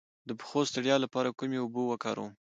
د 0.27 0.29
پښو 0.39 0.59
د 0.65 0.67
ستړیا 0.71 0.95
لپاره 1.03 1.35
کومې 1.39 1.57
اوبه 1.61 1.81
وکاروم؟ 1.85 2.31